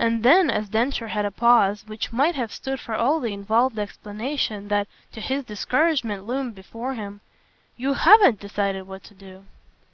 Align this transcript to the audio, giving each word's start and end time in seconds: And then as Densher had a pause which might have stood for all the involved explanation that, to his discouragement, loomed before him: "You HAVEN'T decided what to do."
And 0.00 0.24
then 0.24 0.50
as 0.50 0.68
Densher 0.68 1.06
had 1.06 1.24
a 1.24 1.30
pause 1.30 1.84
which 1.86 2.12
might 2.12 2.34
have 2.34 2.50
stood 2.50 2.80
for 2.80 2.96
all 2.96 3.20
the 3.20 3.32
involved 3.32 3.78
explanation 3.78 4.66
that, 4.66 4.88
to 5.12 5.20
his 5.20 5.44
discouragement, 5.44 6.26
loomed 6.26 6.56
before 6.56 6.94
him: 6.94 7.20
"You 7.76 7.92
HAVEN'T 7.94 8.40
decided 8.40 8.88
what 8.88 9.04
to 9.04 9.14
do." 9.14 9.44